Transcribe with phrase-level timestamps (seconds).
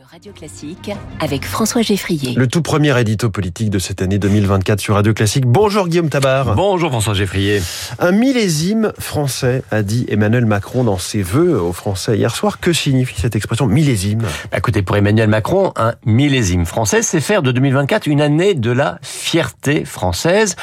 [0.00, 0.90] de Radio Classique
[1.20, 2.34] avec François Geffrier.
[2.34, 5.44] Le tout premier édito politique de cette année 2024 sur Radio Classique.
[5.46, 6.54] Bonjour Guillaume Tabar.
[6.54, 7.60] Bonjour François Geffrier.
[7.98, 12.60] Un millésime français, a dit Emmanuel Macron dans ses vœux aux Français hier soir.
[12.60, 14.22] Que signifie cette expression millésime?
[14.50, 18.70] Bah, Écoutez, pour Emmanuel Macron, un millésime français, c'est faire de 2024 une année de
[18.70, 20.56] la fierté française.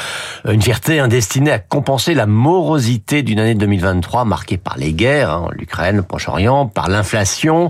[0.45, 5.49] Une fierté destinée à compenser la morosité d'une année 2023 marquée par les guerres, hein,
[5.51, 7.69] l'Ukraine, le Proche-Orient, par l'inflation,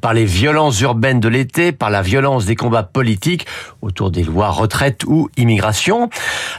[0.00, 3.46] par les violences urbaines de l'été, par la violence des combats politiques
[3.82, 6.10] autour des lois retraite ou immigration.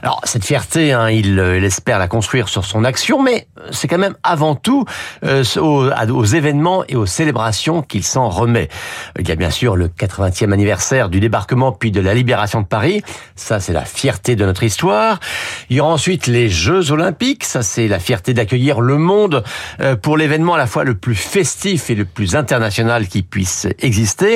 [0.02, 3.98] Alors cette fierté, hein, il, il, espère la construire sur son action, mais c'est quand
[3.98, 4.86] même avant tout
[5.24, 8.70] euh, aux, événements et aux célébrations qu'il s'en remet.
[9.20, 12.68] Il y a bien sûr le 80e anniversaire du débarquement puis de la libération de
[12.68, 13.04] Paris,
[13.36, 15.20] ça c'est la fierté de notre histoire.
[15.70, 19.44] Il y aura ensuite les Jeux Olympiques, ça c'est la fierté d'accueillir le monde
[19.82, 23.68] euh, pour l'événement à la fois le plus festif et le plus international qui puisse
[23.80, 24.29] exister.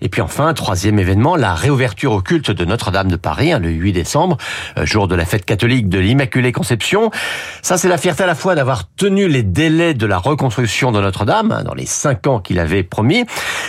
[0.00, 3.70] Et puis enfin, troisième événement, la réouverture au culte de Notre-Dame de Paris, hein, le
[3.70, 4.36] 8 décembre,
[4.78, 7.10] euh, jour de la fête catholique de l'Immaculée Conception.
[7.62, 11.00] Ça, c'est la fierté à la fois d'avoir tenu les délais de la reconstruction de
[11.00, 13.24] Notre-Dame, hein, dans les cinq ans qu'il avait promis,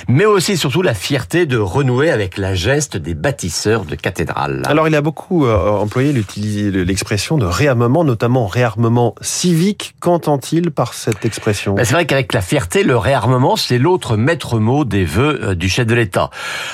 [0.08, 4.64] mais aussi surtout la fierté de renouer avec la geste des bâtisseurs de cathédrales.
[4.66, 9.96] Alors, il a beaucoup euh, employé l'expression de réarmement, notamment réarmement civique.
[10.00, 11.73] Qu'entend-il par cette expression?
[11.73, 15.56] Ben, C'est vrai qu'avec la fierté, le réarmement, c'est l'autre maître mot des vœux euh,
[15.66, 16.30] du chef de l'État.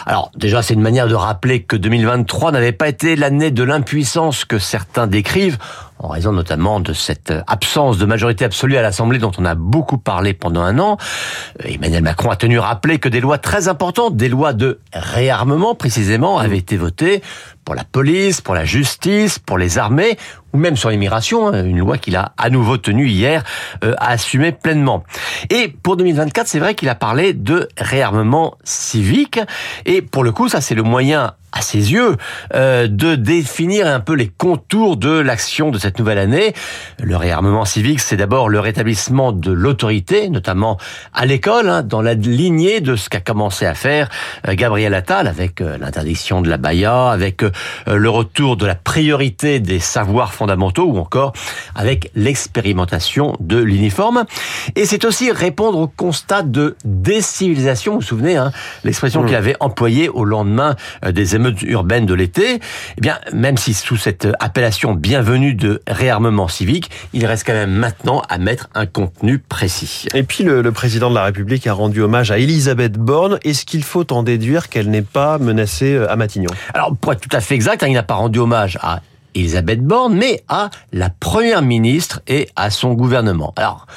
[0.05, 4.43] Alors déjà, c'est une manière de rappeler que 2023 n'avait pas été l'année de l'impuissance
[4.43, 5.57] que certains décrivent
[6.03, 9.97] en raison notamment de cette absence de majorité absolue à l'Assemblée dont on a beaucoup
[9.97, 10.97] parlé pendant un an.
[11.63, 15.75] Emmanuel Macron a tenu à rappeler que des lois très importantes, des lois de réarmement
[15.75, 17.21] précisément, avaient été votées
[17.65, 20.17] pour la police, pour la justice, pour les armées,
[20.53, 23.43] ou même sur l'immigration, hein, une loi qu'il a à nouveau tenue hier
[23.83, 25.03] euh, à assumer pleinement.
[25.51, 29.39] Et pour 2024, c'est vrai qu'il a parlé de réarmement civique,
[29.85, 32.15] et pour le coup, ça c'est le moyen à ses yeux,
[32.53, 36.53] euh, de définir un peu les contours de l'action de cette nouvelle année.
[37.01, 40.77] Le réarmement civique, c'est d'abord le rétablissement de l'autorité, notamment
[41.13, 44.09] à l'école, hein, dans la lignée de ce qu'a commencé à faire
[44.47, 47.51] euh, Gabriel Attal avec euh, l'interdiction de la baya, avec euh,
[47.87, 51.33] le retour de la priorité des savoirs fondamentaux ou encore
[51.75, 54.25] avec l'expérimentation de l'uniforme.
[54.75, 58.51] Et c'est aussi répondre au constat de décivilisation, vous vous souvenez, hein,
[58.83, 59.25] l'expression mmh.
[59.25, 60.75] qu'il avait employée au lendemain
[61.05, 62.59] des émeutes urbaines de l'été,
[62.97, 67.71] eh bien, même si sous cette appellation bienvenue de réarmement civique, il reste quand même
[67.71, 70.07] maintenant à mettre un contenu précis.
[70.13, 73.39] Et puis le, le président de la République a rendu hommage à Elisabeth Borne.
[73.43, 76.51] Est-ce qu'il faut en déduire qu'elle n'est pas menacée à Matignon?
[76.73, 79.01] Alors, pour être tout à fait exact, hein, il n'a pas rendu hommage à
[79.33, 83.53] Elisabeth Borne, mais à la première ministre et à son gouvernement.
[83.55, 83.87] Alors,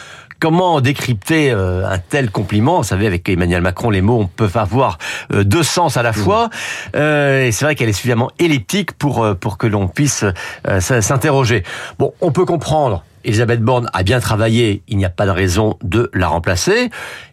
[0.45, 2.77] comment décrypter euh, un tel compliment?
[2.77, 4.99] Vous savez, avec Emmanuel Macron, les mots peuvent avoir
[5.33, 6.51] euh, deux sens à la fois.
[6.95, 10.23] Euh, et c'est vrai qu'elle est suffisamment elliptique pour pour que l'on puisse
[10.81, 11.63] s'interroger.
[11.99, 13.05] Bon, on peut comprendre.
[13.25, 16.91] Elisabeth Borne a bien travaillé, il n'y a pas de raison de la remplacer.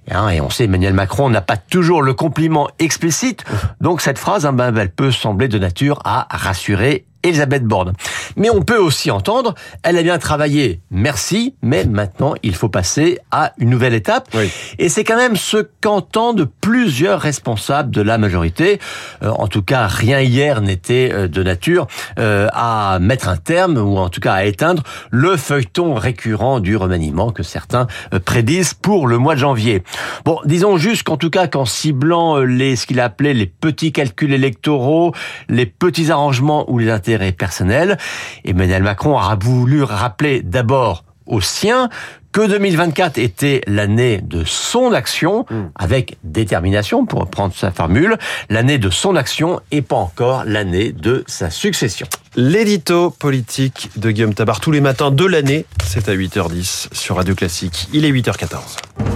[0.10, 3.44] Et on sait, Emmanuel Macron n'a pas toujours le compliment explicite.
[3.82, 7.94] Donc cette phrase, hein, ben, elle peut sembler de nature à rassurer Elisabeth Borne.
[8.36, 13.20] Mais on peut aussi entendre, elle a bien travaillé, merci, mais maintenant il faut passer
[13.32, 14.30] à une nouvelle étape.
[14.34, 14.52] Oui.
[14.80, 18.80] Et c'est quand même ce qu'entendent plusieurs responsables de la majorité.
[19.24, 21.88] Euh, en tout cas, rien hier n'était euh, de nature
[22.20, 26.76] euh, à mettre un terme, ou en tout cas à éteindre, le feuilleton récurrent du
[26.76, 27.88] remaniement que certains
[28.26, 29.84] prédisent pour le mois de janvier.
[30.26, 33.92] Bon, disons juste qu'en tout cas, qu'en ciblant les, ce qu'il a appelé les petits
[33.92, 35.14] calculs électoraux,
[35.50, 37.98] les petits arrangements ou les intérêts personnels.
[38.46, 41.90] Emmanuel Macron a voulu rappeler d'abord aux siens
[42.32, 45.56] que 2024 était l'année de son action, mmh.
[45.76, 48.18] avec détermination, pour reprendre sa formule,
[48.50, 52.08] l'année de son action et pas encore l'année de sa succession.
[52.36, 57.36] L'édito politique de Guillaume Tabar tous les matins de l'année, c'est à 8h10 sur Radio
[57.36, 57.90] Classique.
[57.92, 59.11] Il est 8h14.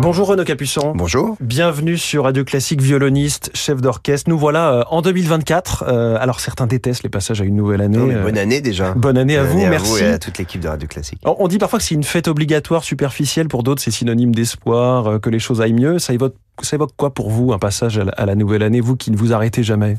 [0.00, 0.92] Bonjour Renaud Capuçon.
[0.94, 1.36] Bonjour.
[1.40, 4.30] Bienvenue sur Radio Classique, violoniste, chef d'orchestre.
[4.30, 5.86] Nous voilà euh, en 2024.
[5.88, 7.98] Euh, alors certains détestent les passages à une nouvelle année.
[7.98, 8.94] Non, bonne année déjà.
[8.94, 9.90] Bonne année bonne à année vous, à merci.
[9.90, 11.20] Vous et à toute l'équipe de Radio Classique.
[11.24, 13.48] On dit parfois que c'est une fête obligatoire, superficielle.
[13.48, 15.98] Pour d'autres, c'est synonyme d'espoir, euh, que les choses aillent mieux.
[15.98, 18.80] Ça évoque, ça évoque quoi pour vous, un passage à la, à la nouvelle année,
[18.80, 19.96] vous qui ne vous arrêtez jamais?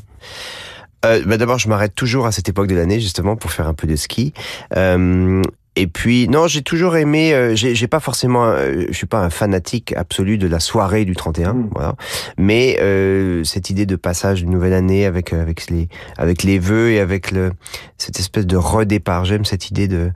[1.04, 3.74] Euh, bah D'abord, je m'arrête toujours à cette époque de l'année, justement, pour faire un
[3.74, 4.32] peu de ski.
[4.76, 5.42] Euh,
[5.76, 7.32] et puis non, j'ai toujours aimé.
[7.32, 8.44] Euh, j'ai pas forcément.
[8.44, 11.70] Euh, je suis pas un fanatique absolu de la soirée du 31, mmh.
[11.72, 11.94] voilà.
[12.36, 15.88] Mais euh, cette idée de passage d'une nouvelle année avec avec les
[16.18, 17.52] avec les vœux et avec le
[17.98, 19.24] cette espèce de redépart.
[19.24, 20.10] J'aime cette idée de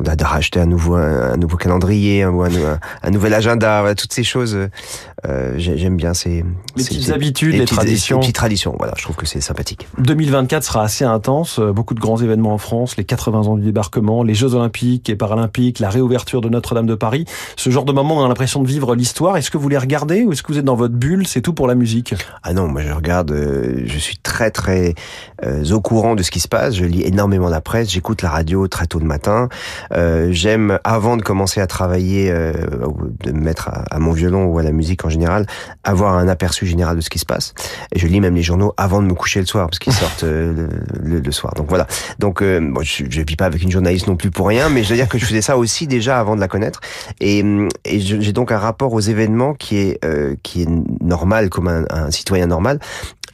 [0.00, 3.94] on a de racheter un nouveau un, nouveau calendrier, un, un, un, nouvel agenda, voilà,
[3.94, 4.56] toutes ces choses.
[5.26, 6.44] Euh, J'aime bien ces
[6.76, 8.18] les petites habitudes, les, les traditions.
[8.18, 9.88] Les petites traditions, voilà, je trouve que c'est sympathique.
[9.98, 14.22] 2024 sera assez intense, beaucoup de grands événements en France, les 80 ans du débarquement,
[14.22, 17.24] les Jeux Olympiques et Paralympiques, la réouverture de Notre-Dame de Paris.
[17.56, 19.36] Ce genre de moment, on a l'impression de vivre l'histoire.
[19.36, 21.54] Est-ce que vous les regardez ou est-ce que vous êtes dans votre bulle C'est tout
[21.54, 22.14] pour la musique?
[22.42, 24.94] Ah non, moi je regarde, euh, je suis très très
[25.44, 26.74] euh, au courant de ce qui se passe.
[26.74, 29.48] Je lis énormément la presse, j'écoute la radio très tôt le matin.
[29.92, 32.52] Euh, J'aime, avant de commencer à travailler, euh,
[33.20, 35.46] de me mettre à, mon violon ou à la musique en général,
[35.84, 37.54] avoir un aperçu général de ce qui se passe.
[37.94, 40.24] Et je lis même les journaux avant de me coucher le soir, parce qu'ils sortent
[40.24, 40.68] euh,
[41.00, 41.54] le, le, soir.
[41.54, 41.86] Donc voilà.
[42.18, 44.82] Donc euh, bon, je, je vis pas avec une journaliste non plus pour rien, mais
[44.84, 46.80] je veux dire que je faisais ça aussi déjà avant de la connaître.
[47.20, 47.44] Et,
[47.84, 50.00] et j'ai donc un rapport aux événements qui est
[50.42, 50.68] qui est
[51.00, 52.78] normal comme un, un citoyen normal.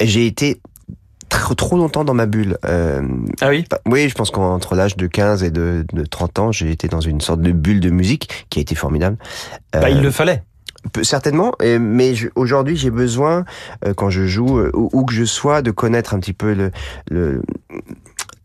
[0.00, 0.60] J'ai été
[1.28, 2.58] trop, trop longtemps dans ma bulle.
[2.64, 3.02] Euh,
[3.40, 3.64] ah oui?
[3.86, 7.00] Oui, je pense qu'entre l'âge de 15 et de, de 30 ans, j'ai été dans
[7.00, 9.16] une sorte de bulle de musique qui a été formidable.
[9.72, 10.42] Bah, euh, il le fallait.
[11.02, 13.44] Certainement, mais aujourd'hui j'ai besoin,
[13.84, 16.70] euh, quand je joue, euh, où, que je sois, de connaître un petit peu le,
[17.10, 17.42] le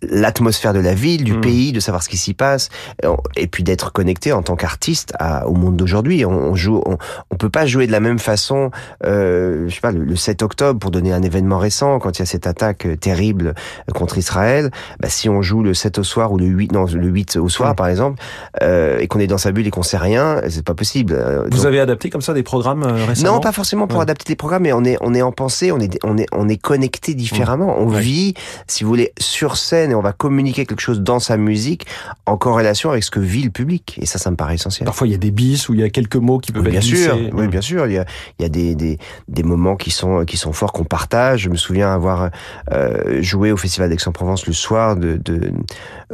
[0.09, 1.41] l'atmosphère de la ville, du mmh.
[1.41, 2.69] pays, de savoir ce qui s'y passe,
[3.35, 5.13] et puis d'être connecté en tant qu'artiste
[5.45, 6.25] au monde d'aujourd'hui.
[6.25, 6.97] On, joue, on,
[7.31, 8.71] on, peut pas jouer de la même façon,
[9.05, 12.21] euh, je sais pas, le, le, 7 octobre pour donner un événement récent, quand il
[12.21, 13.53] y a cette attaque euh, terrible
[13.89, 14.71] euh, contre Israël.
[14.99, 17.49] Bah, si on joue le 7 au soir ou le 8, non, le 8 au
[17.49, 17.75] soir mmh.
[17.75, 18.21] par exemple,
[18.61, 21.15] euh, et qu'on est dans sa bulle et qu'on sait rien, c'est pas possible.
[21.51, 24.03] Vous Donc, avez adapté comme ça des programmes récemment Non, pas forcément pour ouais.
[24.03, 26.47] adapter des programmes, mais on est on est en pensée, on est on est on
[26.49, 27.77] est connecté différemment.
[27.77, 27.83] Mmh.
[27.83, 28.01] On ouais.
[28.01, 28.33] vit,
[28.67, 31.85] si vous voulez, sur scène et on va communiquer quelque chose dans sa musique
[32.25, 33.97] en corrélation avec ce que vit le public.
[34.01, 34.85] Et ça, ça me paraît essentiel.
[34.85, 36.75] Parfois, il y a des bis ou il y a quelques mots qui peuvent oui,
[36.75, 37.31] être bien sûr, glissés.
[37.33, 37.85] Oui, bien sûr.
[37.87, 38.05] Il y a,
[38.39, 38.97] il y a des, des,
[39.27, 41.41] des moments qui sont, qui sont forts, qu'on partage.
[41.41, 42.29] Je me souviens avoir
[42.71, 45.51] euh, joué au Festival d'Aix-en-Provence le soir de, de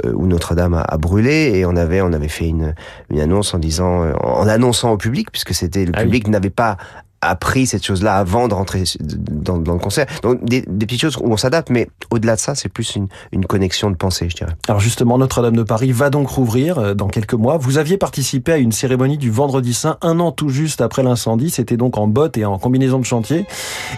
[0.06, 2.76] euh, où Notre-Dame a, a, brûlé et on avait, on avait fait une,
[3.10, 6.32] une annonce en disant, en annonçant au public, puisque c'était le ah public oui.
[6.32, 6.78] n'avait pas
[7.22, 10.06] appris cette chose-là avant de rentrer dans, dans le concert.
[10.24, 13.08] Donc des, des, petites choses où on s'adapte, mais au-delà de ça, c'est plus une,
[13.32, 14.54] une, connexion de pensée, je dirais.
[14.68, 17.58] Alors justement, Notre-Dame de Paris va donc rouvrir dans quelques mois.
[17.58, 21.50] Vous aviez participé à une cérémonie du Vendredi Saint un an tout juste après l'incendie.
[21.50, 23.46] C'était donc en botte et en combinaison de chantier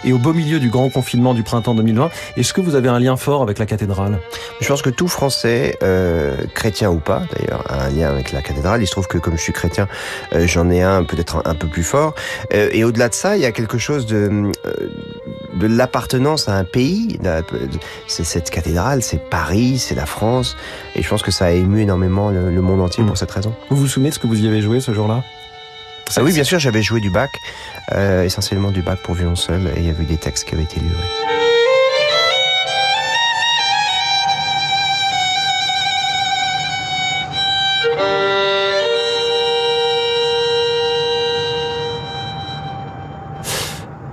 [0.04, 2.10] et au beau milieu du grand confinement du printemps 2020.
[2.36, 4.18] Est-ce que vous avez un lien fort avec la cathédrale?
[4.60, 8.42] Je pense que tout Français, euh, chrétien ou pas d'ailleurs, a un lien avec la
[8.42, 8.82] cathédrale.
[8.82, 9.88] Il se trouve que comme je suis chrétien,
[10.34, 12.14] euh, j'en ai un peut-être un, un, peu plus fort.
[12.52, 14.50] Euh, et au-delà de ça, il y a quelque chose de,
[15.54, 17.18] de l'appartenance à un pays.
[18.08, 20.56] C'est cette cathédrale, c'est Paris, c'est la France.
[20.96, 23.06] Et je pense que ça a ému énormément le, le monde entier mmh.
[23.06, 23.54] pour cette raison.
[23.70, 25.22] Vous vous souvenez de ce que vous y avez joué ce jour-là?
[26.16, 27.30] Ah oui, bien sûr, j'avais joué du bac,
[27.92, 30.54] euh, essentiellement du bac pour violon seul, et il y avait eu des textes qui
[30.54, 31.41] avaient été livrés.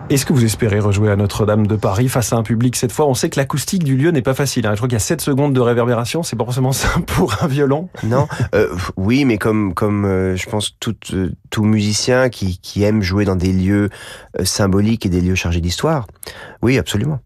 [0.09, 3.05] Est-ce que vous espérez rejouer à Notre-Dame de Paris face à un public cette fois?
[3.05, 4.65] On sait que l'acoustique du lieu n'est pas facile.
[4.65, 4.71] Hein.
[4.71, 6.23] Je crois qu'il y a 7 secondes de réverbération.
[6.23, 7.89] C'est pas forcément simple pour un violon.
[8.01, 12.81] Non, euh, oui, mais comme comme euh, je pense tout euh, tout musicien qui qui
[12.83, 13.89] aime jouer dans des lieux
[14.39, 16.07] euh, symboliques et des lieux chargés d'histoire.
[16.63, 17.19] Oui, absolument.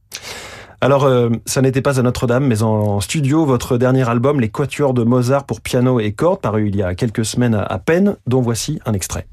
[0.82, 4.94] Alors, euh, ça n'était pas à Notre-Dame, mais en studio, votre dernier album, Les Quatuors
[4.94, 8.42] de Mozart pour piano et cordes, paru il y a quelques semaines à peine, dont
[8.42, 9.26] voici un extrait.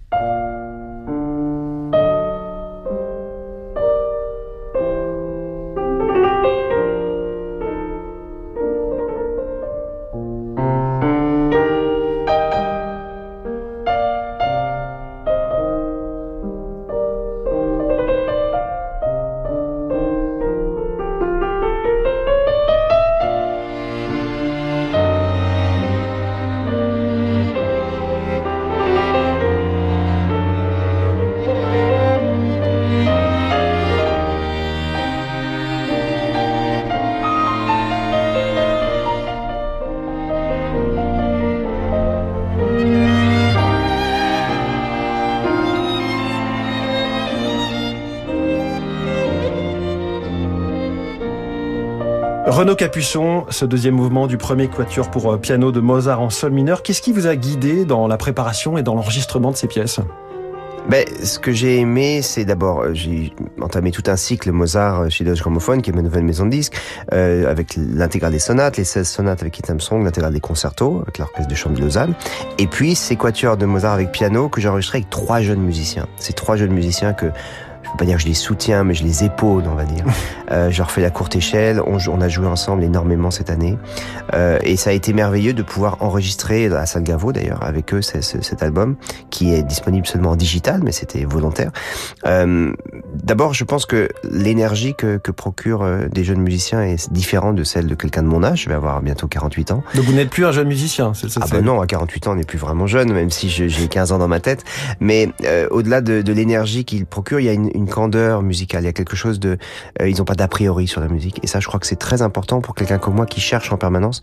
[52.60, 56.82] Renaud Capuçon, ce deuxième mouvement du premier quatuor pour piano de Mozart en sol mineur,
[56.82, 59.98] qu'est-ce qui vous a guidé dans la préparation et dans l'enregistrement de ces pièces?
[60.90, 65.40] Ben, ce que j'ai aimé, c'est d'abord, j'ai entamé tout un cycle Mozart chez Deutsche
[65.40, 66.74] Grammophon, qui est ma nouvelle maison de disques,
[67.14, 71.16] euh, avec l'intégrale des sonates, les 16 sonates avec Itam Song, l'intégrale des concertos, avec
[71.16, 72.12] l'orchestre de chant de Lausanne,
[72.58, 76.06] et puis ces quatuors de Mozart avec piano que j'ai enregistré avec trois jeunes musiciens.
[76.18, 77.32] Ces trois jeunes musiciens que
[77.90, 80.04] peux pas dire que je les soutiens, mais je les épaule, on va dire.
[80.50, 81.80] euh, je leur fais la courte échelle.
[81.86, 83.76] On, on, a joué ensemble énormément cette année,
[84.34, 88.02] euh, et ça a été merveilleux de pouvoir enregistrer à Salle Gaveau d'ailleurs avec eux
[88.02, 88.96] cet album
[89.30, 91.70] qui est disponible seulement en digital, mais c'était volontaire.
[92.26, 92.72] Euh,
[93.22, 97.64] D'abord, je pense que l'énergie que, que procure euh, des jeunes musiciens est différente de
[97.64, 98.62] celle de quelqu'un de mon âge.
[98.62, 99.82] Je vais avoir bientôt 48 ans.
[99.94, 102.34] Donc vous n'êtes plus un jeune musicien c'est, Ah ben non, à 48 ans, on
[102.36, 104.64] n'est plus vraiment jeune, même si j'ai 15 ans dans ma tête.
[105.00, 108.82] Mais euh, au-delà de, de l'énergie qu'il procure, il y a une, une, candeur musicale.
[108.82, 109.58] Il y a quelque chose de...
[110.00, 111.40] Euh, ils n'ont pas d'a priori sur la musique.
[111.42, 113.76] Et ça, je crois que c'est très important pour quelqu'un comme moi qui cherche en
[113.76, 114.20] permanence.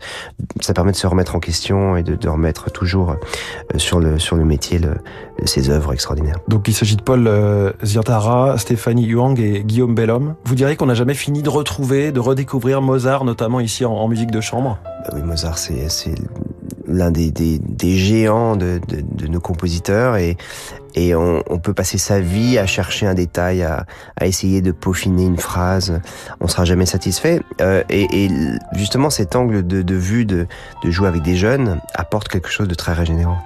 [0.60, 4.18] Ça permet de se remettre en question et de, de remettre toujours euh, sur le,
[4.18, 4.96] sur le métier le,
[5.44, 6.38] ses œuvres extraordinaires.
[6.48, 10.34] Donc il s'agit de Paul euh, Ziantara, Stéphanie Huang et Guillaume Bellhomme.
[10.44, 14.08] Vous diriez qu'on n'a jamais fini de retrouver, de redécouvrir Mozart, notamment ici en, en
[14.08, 14.78] musique de chambre?
[15.04, 16.14] Bah Oui, Mozart, c'est
[16.86, 20.36] l'un des, des, des, géants de, de, de, nos compositeurs et,
[20.98, 23.86] et on, on, peut passer sa vie à chercher un détail, à,
[24.16, 26.00] à essayer de peaufiner une phrase.
[26.40, 27.40] On sera jamais satisfait.
[27.60, 28.30] Euh, et, et,
[28.74, 30.46] justement, cet angle de, de vue de,
[30.82, 33.38] de jouer avec des jeunes apporte quelque chose de très régénérant.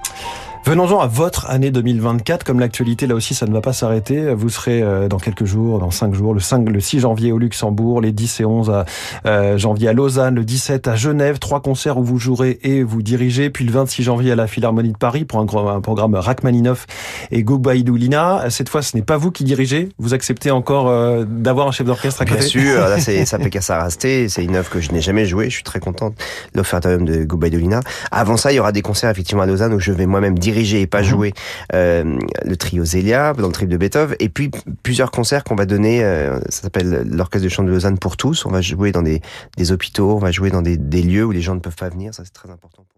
[0.64, 2.44] Venons-en à votre année 2024.
[2.44, 4.32] Comme l'actualité, là aussi, ça ne va pas s'arrêter.
[4.32, 7.38] Vous serez euh, dans quelques jours, dans cinq jours, le 5, le 6 janvier au
[7.38, 8.84] Luxembourg, les 10 et 11 à,
[9.26, 11.40] euh, janvier à Lausanne, le 17 à Genève.
[11.40, 13.50] Trois concerts où vous jouerez et vous dirigez.
[13.50, 16.86] Puis le 26 janvier à la Philharmonie de Paris pour un, un programme Rachmaninoff
[17.32, 18.48] et Goubaïdou Lina.
[18.48, 19.88] Cette fois, ce n'est pas vous qui dirigez.
[19.98, 22.38] Vous acceptez encore euh, d'avoir un chef d'orchestre à côté?
[22.38, 22.80] Bien sûr.
[22.88, 24.28] Là, c'est Sapeka Sarasté.
[24.28, 25.46] C'est une œuvre que je n'ai jamais jouée.
[25.46, 26.14] Je suis très contente
[26.54, 27.80] l'offertorium de Goubaïdou Lina.
[28.12, 30.51] Avant ça, il y aura des concerts effectivement à Lausanne où je vais moi-même diriger
[30.52, 31.32] diriger et pas jouer
[31.72, 34.50] euh, le trio Zélia dans le trip de Beethoven et puis
[34.82, 38.46] plusieurs concerts qu'on va donner euh, ça s'appelle l'orchestre de chant de Lausanne pour tous.
[38.46, 39.20] On va jouer dans des,
[39.56, 41.88] des hôpitaux on va jouer dans des, des lieux où les gens ne peuvent pas
[41.88, 42.14] venir.
[42.14, 42.92] Ça c'est très important pour